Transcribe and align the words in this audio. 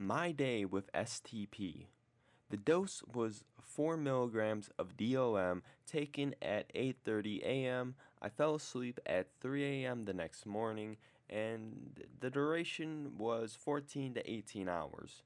My 0.00 0.30
day 0.30 0.64
with 0.64 0.92
STP. 0.92 1.86
The 2.50 2.56
dose 2.56 3.02
was 3.12 3.42
4 3.60 3.96
milligrams 3.96 4.70
of 4.78 4.96
DOM 4.96 5.64
taken 5.88 6.36
at 6.40 6.72
8:30 6.72 7.42
a.m. 7.42 7.96
I 8.22 8.28
fell 8.28 8.54
asleep 8.54 9.00
at 9.06 9.26
3 9.40 9.64
a.m. 9.64 10.04
the 10.04 10.14
next 10.14 10.46
morning 10.46 10.98
and 11.28 12.00
the 12.20 12.30
duration 12.30 13.18
was 13.18 13.56
14 13.56 14.14
to 14.14 14.30
18 14.30 14.68
hours. 14.68 15.24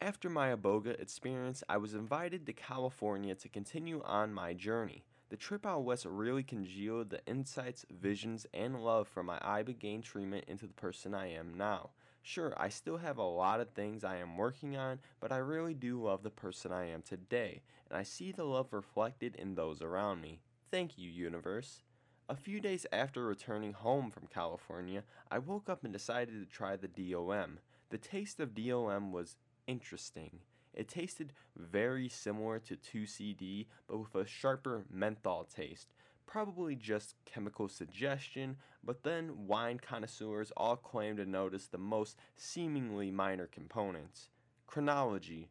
After 0.00 0.28
my 0.28 0.52
Iboga 0.52 1.00
experience, 1.00 1.62
I 1.68 1.76
was 1.76 1.94
invited 1.94 2.44
to 2.46 2.52
California 2.52 3.36
to 3.36 3.48
continue 3.48 4.02
on 4.04 4.34
my 4.34 4.52
journey. 4.52 5.04
The 5.28 5.36
trip 5.36 5.64
out 5.64 5.84
west 5.84 6.06
really 6.06 6.42
congealed 6.42 7.10
the 7.10 7.24
insights, 7.26 7.86
visions, 7.88 8.48
and 8.52 8.84
love 8.84 9.06
from 9.06 9.26
my 9.26 9.38
Ibogaine 9.38 10.02
treatment 10.02 10.46
into 10.48 10.66
the 10.66 10.74
person 10.74 11.14
I 11.14 11.28
am 11.32 11.54
now. 11.54 11.90
Sure, 12.24 12.54
I 12.56 12.68
still 12.68 12.98
have 12.98 13.18
a 13.18 13.22
lot 13.22 13.60
of 13.60 13.70
things 13.70 14.04
I 14.04 14.16
am 14.16 14.36
working 14.36 14.76
on, 14.76 15.00
but 15.18 15.32
I 15.32 15.38
really 15.38 15.74
do 15.74 16.00
love 16.00 16.22
the 16.22 16.30
person 16.30 16.72
I 16.72 16.88
am 16.88 17.02
today, 17.02 17.62
and 17.90 17.98
I 17.98 18.04
see 18.04 18.30
the 18.30 18.44
love 18.44 18.72
reflected 18.72 19.34
in 19.34 19.56
those 19.56 19.82
around 19.82 20.20
me. 20.20 20.38
Thank 20.70 20.96
you, 20.96 21.10
universe. 21.10 21.82
A 22.28 22.36
few 22.36 22.60
days 22.60 22.86
after 22.92 23.24
returning 23.24 23.72
home 23.72 24.10
from 24.10 24.28
California, 24.28 25.02
I 25.30 25.38
woke 25.38 25.68
up 25.68 25.82
and 25.82 25.92
decided 25.92 26.34
to 26.40 26.46
try 26.46 26.76
the 26.76 26.86
DOM. 26.86 27.58
The 27.90 27.98
taste 27.98 28.38
of 28.38 28.54
DOM 28.54 29.10
was 29.10 29.36
interesting. 29.66 30.38
It 30.72 30.88
tasted 30.88 31.32
very 31.56 32.08
similar 32.08 32.60
to 32.60 32.76
2CD, 32.76 33.66
but 33.88 33.98
with 33.98 34.14
a 34.14 34.26
sharper 34.26 34.84
menthol 34.88 35.44
taste. 35.44 35.92
Probably 36.26 36.74
just 36.74 37.14
chemical 37.24 37.68
suggestion, 37.68 38.56
but 38.82 39.02
then 39.02 39.46
wine 39.46 39.78
connoisseurs 39.78 40.52
all 40.56 40.76
claim 40.76 41.16
to 41.16 41.26
notice 41.26 41.66
the 41.66 41.78
most 41.78 42.16
seemingly 42.36 43.10
minor 43.10 43.46
components. 43.46 44.28
Chronology 44.66 45.50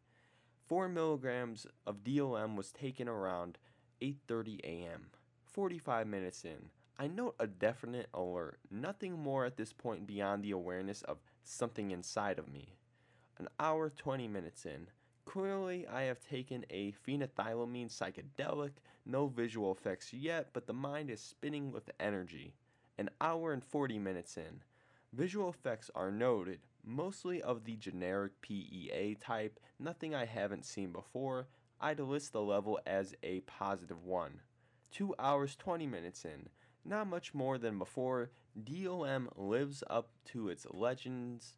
4 0.66 0.88
milligrams 0.88 1.66
of 1.86 2.02
DOM 2.02 2.56
was 2.56 2.72
taken 2.72 3.08
around 3.08 3.58
8:30 4.00 4.60
a.m. 4.64 5.10
45 5.44 6.06
minutes 6.06 6.44
in. 6.44 6.70
I 6.98 7.06
note 7.06 7.36
a 7.38 7.46
definite 7.46 8.08
alert, 8.14 8.58
nothing 8.70 9.18
more 9.18 9.44
at 9.44 9.56
this 9.56 9.72
point 9.72 10.06
beyond 10.06 10.42
the 10.42 10.50
awareness 10.50 11.02
of 11.02 11.22
something 11.44 11.90
inside 11.90 12.38
of 12.38 12.48
me. 12.48 12.76
An 13.38 13.48
hour 13.58 13.90
20 13.90 14.28
minutes 14.28 14.64
in. 14.66 14.88
Clearly, 15.24 15.86
I 15.86 16.02
have 16.02 16.20
taken 16.20 16.66
a 16.68 16.92
phenethylamine 17.06 17.90
psychedelic, 17.90 18.72
no 19.06 19.28
visual 19.28 19.72
effects 19.72 20.12
yet, 20.12 20.50
but 20.52 20.66
the 20.66 20.72
mind 20.72 21.10
is 21.10 21.20
spinning 21.20 21.72
with 21.72 21.90
energy. 21.98 22.54
An 22.98 23.08
hour 23.20 23.52
and 23.52 23.64
40 23.64 23.98
minutes 23.98 24.36
in. 24.36 24.62
Visual 25.12 25.48
effects 25.48 25.90
are 25.94 26.10
noted, 26.10 26.60
mostly 26.84 27.40
of 27.42 27.64
the 27.64 27.76
generic 27.76 28.40
PEA 28.42 29.16
type, 29.20 29.58
nothing 29.78 30.14
I 30.14 30.24
haven't 30.24 30.64
seen 30.64 30.92
before. 30.92 31.48
I'd 31.80 32.00
list 32.00 32.32
the 32.32 32.42
level 32.42 32.78
as 32.86 33.14
a 33.22 33.40
positive 33.40 34.04
1. 34.04 34.40
2 34.90 35.14
hours 35.18 35.56
20 35.56 35.86
minutes 35.86 36.24
in. 36.24 36.48
Not 36.84 37.06
much 37.06 37.32
more 37.32 37.58
than 37.58 37.78
before, 37.78 38.30
DOM 38.62 39.30
lives 39.36 39.82
up 39.88 40.10
to 40.26 40.48
its 40.48 40.66
legends 40.70 41.56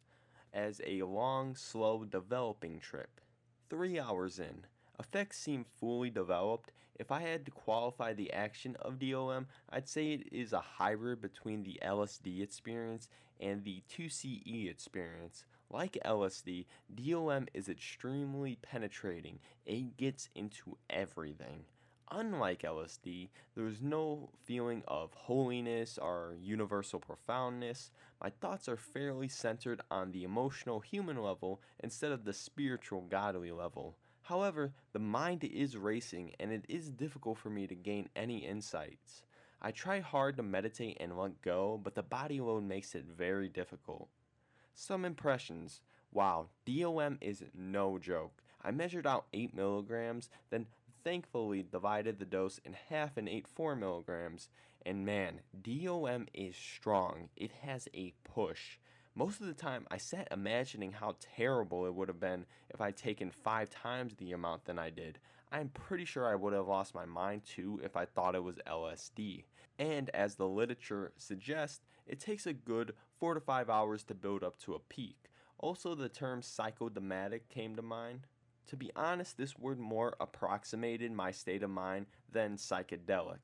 as 0.53 0.79
a 0.85 1.01
long, 1.03 1.55
slow 1.55 2.05
developing 2.05 2.79
trip. 2.79 3.21
Three 3.69 3.99
hours 3.99 4.37
in. 4.37 4.65
Effects 4.99 5.37
seem 5.37 5.65
fully 5.79 6.11
developed. 6.11 6.71
If 6.99 7.11
I 7.11 7.21
had 7.21 7.45
to 7.45 7.51
qualify 7.51 8.13
the 8.13 8.31
action 8.31 8.77
of 8.79 8.99
DOM, 8.99 9.47
I'd 9.69 9.89
say 9.89 10.13
it 10.13 10.31
is 10.31 10.53
a 10.53 10.59
hybrid 10.59 11.19
between 11.19 11.63
the 11.63 11.79
LSD 11.83 12.41
experience 12.41 13.09
and 13.39 13.63
the 13.63 13.81
2CE 13.89 14.69
experience. 14.69 15.45
Like 15.69 15.97
LSD, 16.05 16.65
DOM 16.93 17.47
is 17.53 17.67
extremely 17.67 18.57
penetrating. 18.61 19.39
It 19.65 19.97
gets 19.97 20.29
into 20.35 20.77
everything. 20.89 21.65
Unlike 22.11 22.61
LSD, 22.61 23.29
there 23.55 23.65
is 23.65 23.81
no 23.81 24.29
feeling 24.43 24.83
of 24.87 25.11
holiness 25.13 25.97
or 25.97 26.35
universal 26.39 26.99
profoundness. 26.99 27.89
My 28.21 28.29
thoughts 28.29 28.69
are 28.69 28.77
fairly 28.77 29.27
centered 29.27 29.81
on 29.89 30.11
the 30.11 30.23
emotional 30.23 30.79
human 30.79 31.21
level 31.21 31.61
instead 31.79 32.11
of 32.11 32.23
the 32.23 32.33
spiritual 32.33 33.01
godly 33.01 33.51
level. 33.51 33.95
However, 34.21 34.73
the 34.93 34.99
mind 34.99 35.43
is 35.43 35.77
racing 35.77 36.33
and 36.39 36.51
it 36.51 36.65
is 36.69 36.89
difficult 36.89 37.37
for 37.37 37.49
me 37.49 37.67
to 37.67 37.75
gain 37.75 38.09
any 38.15 38.45
insights. 38.45 39.23
I 39.61 39.71
try 39.71 39.99
hard 39.99 40.37
to 40.37 40.43
meditate 40.43 40.97
and 40.99 41.17
let 41.17 41.41
go, 41.41 41.79
but 41.83 41.95
the 41.95 42.03
body 42.03 42.39
load 42.39 42.63
makes 42.63 42.93
it 42.93 43.05
very 43.05 43.49
difficult. 43.49 44.09
Some 44.75 45.05
impressions. 45.05 45.81
Wow, 46.11 46.49
DOM 46.65 47.17
is 47.19 47.43
no 47.53 47.97
joke. 47.97 48.43
I 48.63 48.71
measured 48.71 49.07
out 49.07 49.25
8 49.33 49.55
milligrams, 49.55 50.29
then 50.49 50.67
thankfully 51.05 51.63
divided 51.71 52.19
the 52.19 52.25
dose 52.25 52.59
in 52.65 52.75
half 52.89 53.15
and 53.15 53.29
ate 53.29 53.47
4 53.47 53.75
milligrams. 53.75 54.49
And 54.85 55.05
man, 55.05 55.39
DOM 55.61 56.27
is 56.33 56.55
strong. 56.55 57.29
It 57.37 57.51
has 57.61 57.87
a 57.93 58.13
push. 58.23 58.79
Most 59.13 59.39
of 59.39 59.47
the 59.47 59.53
time, 59.53 59.85
I 59.89 59.97
sat 59.97 60.27
imagining 60.31 60.91
how 60.91 61.15
terrible 61.37 61.85
it 61.85 61.93
would 61.93 62.09
have 62.09 62.19
been 62.19 62.45
if 62.69 62.81
I'd 62.81 62.97
taken 62.97 63.31
five 63.31 63.69
times 63.69 64.15
the 64.15 64.33
amount 64.33 64.65
than 64.65 64.77
I 64.77 64.89
did. 64.89 65.19
I'm 65.51 65.69
pretty 65.69 66.05
sure 66.05 66.27
I 66.27 66.35
would 66.35 66.53
have 66.53 66.67
lost 66.67 66.93
my 66.93 67.05
mind 67.05 67.43
too 67.45 67.79
if 67.83 67.95
I 67.95 68.05
thought 68.05 68.35
it 68.35 68.43
was 68.43 68.57
LSD. 68.67 69.45
And 69.79 70.09
as 70.09 70.35
the 70.35 70.47
literature 70.47 71.13
suggests, 71.17 71.85
it 72.07 72.19
takes 72.19 72.45
a 72.45 72.53
good 72.53 72.93
4 73.19 73.35
to 73.35 73.39
5 73.39 73.69
hours 73.69 74.03
to 74.05 74.15
build 74.15 74.43
up 74.43 74.57
to 74.59 74.73
a 74.73 74.79
peak. 74.79 75.29
Also, 75.59 75.95
the 75.95 76.09
term 76.09 76.41
psychodymatic 76.41 77.41
came 77.47 77.75
to 77.75 77.81
mind. 77.81 78.27
To 78.67 78.75
be 78.75 78.91
honest, 78.95 79.37
this 79.37 79.57
word 79.57 79.79
more 79.79 80.15
approximated 80.19 81.11
my 81.11 81.31
state 81.31 81.63
of 81.63 81.69
mind 81.69 82.07
than 82.31 82.57
psychedelic. 82.57 83.39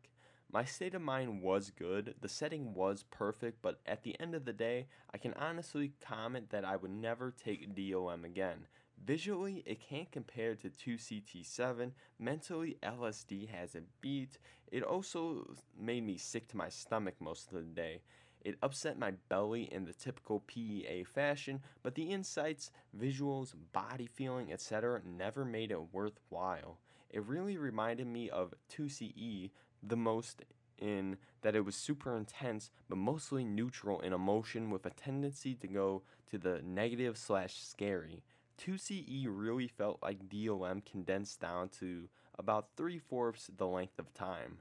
My 0.51 0.65
state 0.65 0.95
of 0.95 1.01
mind 1.01 1.41
was 1.41 1.71
good, 1.71 2.15
the 2.19 2.27
setting 2.27 2.73
was 2.73 3.05
perfect, 3.09 3.61
but 3.61 3.79
at 3.85 4.03
the 4.03 4.19
end 4.19 4.35
of 4.35 4.43
the 4.43 4.51
day, 4.51 4.87
I 5.13 5.17
can 5.17 5.33
honestly 5.35 5.93
comment 6.05 6.49
that 6.49 6.65
I 6.65 6.75
would 6.75 6.91
never 6.91 7.31
take 7.31 7.73
DOM 7.73 8.25
again. 8.25 8.65
Visually, 9.03 9.63
it 9.65 9.79
can't 9.79 10.11
compare 10.11 10.55
to 10.55 10.69
2CT7. 10.69 11.91
Mentally, 12.19 12.77
LSD 12.83 13.47
has 13.49 13.75
a 13.75 13.81
beat. 14.01 14.37
It 14.71 14.83
also 14.83 15.55
made 15.79 16.05
me 16.05 16.17
sick 16.17 16.47
to 16.49 16.57
my 16.57 16.69
stomach 16.69 17.15
most 17.19 17.47
of 17.47 17.53
the 17.53 17.61
day. 17.61 18.01
It 18.43 18.57
upset 18.61 18.97
my 18.97 19.11
belly 19.29 19.63
in 19.71 19.85
the 19.85 19.93
typical 19.93 20.41
PEA 20.47 21.03
fashion, 21.03 21.61
but 21.83 21.95
the 21.95 22.11
insights, 22.11 22.71
visuals, 22.99 23.53
body 23.71 24.07
feeling, 24.07 24.51
etc. 24.51 25.01
never 25.05 25.45
made 25.45 25.71
it 25.71 25.93
worthwhile. 25.93 26.79
It 27.09 27.23
really 27.25 27.57
reminded 27.57 28.07
me 28.07 28.29
of 28.29 28.53
2CE 28.69 29.51
the 29.83 29.97
most 29.97 30.43
in 30.77 31.17
that 31.41 31.55
it 31.55 31.63
was 31.63 31.75
super 31.75 32.17
intense 32.17 32.71
but 32.89 32.97
mostly 32.97 33.43
neutral 33.43 33.99
in 33.99 34.13
emotion 34.13 34.71
with 34.71 34.85
a 34.85 34.89
tendency 34.89 35.53
to 35.53 35.67
go 35.67 36.01
to 36.29 36.37
the 36.37 36.61
negative 36.63 37.17
slash 37.17 37.63
scary. 37.63 38.23
2CE 38.57 39.25
really 39.29 39.67
felt 39.67 39.99
like 40.01 40.29
DOM 40.29 40.81
condensed 40.81 41.39
down 41.39 41.69
to 41.69 42.09
about 42.37 42.69
three 42.75 42.99
fourths 42.99 43.49
the 43.57 43.67
length 43.67 43.99
of 43.99 44.13
time. 44.13 44.59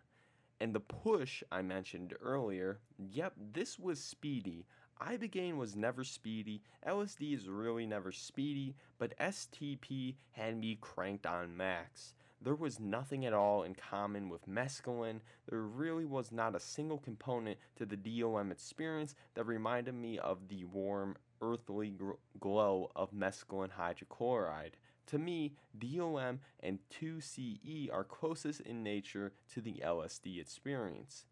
And 0.61 0.75
the 0.75 0.81
push 0.81 1.43
I 1.51 1.63
mentioned 1.63 2.15
earlier, 2.21 2.81
yep, 2.99 3.33
this 3.53 3.79
was 3.79 3.99
speedy. 3.99 4.67
Ibogaine 5.01 5.57
was 5.57 5.75
never 5.75 6.05
speedy, 6.05 6.61
LSD 6.87 7.35
is 7.35 7.49
really 7.49 7.87
never 7.87 8.13
speedy, 8.13 8.75
but 8.99 9.17
STP 9.19 10.17
had 10.33 10.59
me 10.59 10.77
cranked 10.79 11.25
on 11.25 11.57
max. 11.57 12.13
There 12.43 12.55
was 12.55 12.79
nothing 12.79 13.25
at 13.25 13.33
all 13.33 13.63
in 13.63 13.75
common 13.75 14.29
with 14.29 14.49
mescaline. 14.49 15.21
There 15.49 15.63
really 15.63 16.05
was 16.05 16.33
not 16.33 16.55
a 16.55 16.61
single 16.61 16.99
component 16.99 17.59
to 17.77 17.87
the 17.87 17.97
DOM 17.97 18.51
experience 18.51 19.15
that 19.35 19.45
reminded 19.45 19.95
me 19.95 20.19
of 20.19 20.49
the 20.49 20.65
warm, 20.65 21.17
earthly 21.41 21.95
glow 22.39 22.91
of 22.95 23.13
mescaline 23.13 23.71
hydrochloride. 23.71 24.73
To 25.11 25.19
me, 25.19 25.55
DOM 25.77 26.39
and 26.61 26.79
2CE 26.89 27.93
are 27.93 28.05
closest 28.05 28.61
in 28.61 28.85
nature 28.85 29.33
to 29.53 29.61
the 29.61 29.83
LSD 29.85 30.41
experience. 30.41 31.27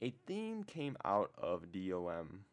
A 0.00 0.14
theme 0.26 0.64
came 0.64 0.96
out 1.04 1.30
of 1.36 1.70
DOM, 1.70 2.44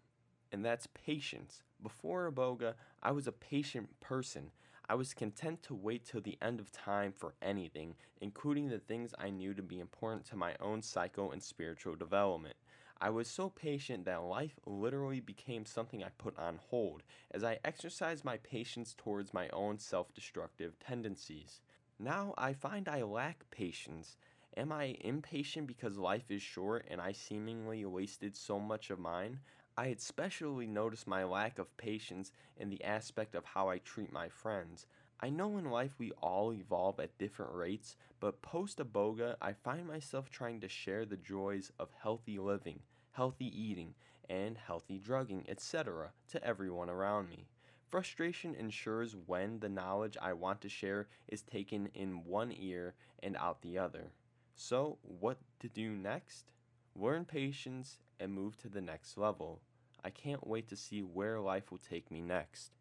and 0.52 0.66
that's 0.66 0.88
patience. 0.88 1.64
Before 1.82 2.30
Iboga, 2.30 2.74
I 3.02 3.12
was 3.12 3.26
a 3.26 3.32
patient 3.32 4.02
person. 4.02 4.52
I 4.90 4.96
was 4.96 5.14
content 5.14 5.64
to 5.64 5.74
wait 5.74 6.04
till 6.04 6.20
the 6.20 6.38
end 6.42 6.60
of 6.60 6.74
time 6.74 7.14
for 7.14 7.36
anything, 7.42 7.96
including 8.20 8.68
the 8.68 8.80
things 8.80 9.14
I 9.18 9.30
knew 9.30 9.54
to 9.54 9.64
be 9.64 9.80
important 9.80 10.26
to 10.26 10.36
my 10.36 10.56
own 10.60 10.82
psycho 10.82 11.32
and 11.32 11.42
spiritual 11.42 11.96
development. 11.96 12.56
I 13.02 13.10
was 13.10 13.28
so 13.28 13.50
patient 13.50 14.06
that 14.06 14.24
life 14.24 14.58
literally 14.66 15.20
became 15.20 15.66
something 15.66 16.04
I 16.04 16.10
put 16.18 16.38
on 16.40 16.60
hold 16.70 17.04
as 17.32 17.44
I 17.44 17.60
exercised 17.64 18.24
my 18.24 18.38
patience 18.38 18.96
towards 18.98 19.34
my 19.34 19.50
own 19.50 19.80
self 19.80 20.14
destructive 20.14 20.80
tendencies. 20.80 21.62
Now 22.00 22.34
I 22.38 22.54
find 22.54 22.88
I 22.88 23.04
lack 23.04 23.50
patience. 23.52 24.18
Am 24.58 24.72
I 24.72 24.96
impatient 25.02 25.68
because 25.68 25.98
life 25.98 26.32
is 26.32 26.42
short 26.42 26.86
and 26.90 27.02
I 27.02 27.12
seemingly 27.12 27.84
wasted 27.86 28.36
so 28.38 28.60
much 28.60 28.90
of 28.90 29.00
mine? 29.00 29.40
I 29.78 29.88
had 29.88 29.98
especially 29.98 30.66
noticed 30.66 31.06
my 31.06 31.26
lack 31.26 31.60
of 31.60 31.76
patience 31.76 32.32
in 32.56 32.70
the 32.70 32.84
aspect 32.84 33.36
of 33.36 33.44
how 33.44 33.68
I 33.68 33.80
treat 33.80 34.14
my 34.14 34.30
friends. 34.30 34.88
I 35.20 35.30
know 35.30 35.58
in 35.58 35.72
life 35.72 35.94
we 35.98 36.12
all 36.22 36.54
evolve 36.54 37.00
at 37.00 37.18
different 37.18 37.54
rates, 37.54 37.96
but 38.20 38.42
post 38.42 38.80
Iboga, 38.80 39.38
I 39.42 39.54
find 39.54 39.88
myself 39.88 40.30
trying 40.30 40.60
to 40.62 40.68
share 40.68 41.06
the 41.06 41.18
joys 41.18 41.72
of 41.80 41.90
healthy 42.02 42.38
living, 42.38 42.82
healthy 43.12 43.48
eating, 43.48 43.96
and 44.30 44.58
healthy 44.58 45.00
drugging, 45.00 45.46
etc., 45.48 46.12
to 46.30 46.44
everyone 46.44 46.90
around 46.90 47.30
me. 47.30 47.48
Frustration 47.90 48.56
ensures 48.56 49.16
when 49.26 49.60
the 49.60 49.70
knowledge 49.70 50.18
I 50.22 50.34
want 50.34 50.60
to 50.62 50.70
share 50.70 51.08
is 51.28 51.44
taken 51.44 51.88
in 51.94 52.26
one 52.26 52.52
ear 52.52 52.96
and 53.24 53.38
out 53.38 53.62
the 53.62 53.78
other. 53.78 54.12
So, 54.56 54.98
what 55.02 55.38
to 55.60 55.70
do 55.70 55.92
next? 55.92 56.52
Learn 56.96 57.26
patience 57.26 58.00
and 58.20 58.34
move 58.34 58.58
to 58.58 58.70
the 58.70 58.82
next 58.82 59.18
level. 59.18 59.62
I 60.04 60.10
can't 60.10 60.46
wait 60.46 60.68
to 60.70 60.76
see 60.76 61.02
where 61.02 61.40
life 61.40 61.72
will 61.72 61.80
take 61.80 62.12
me 62.12 62.22
next. 62.22 62.72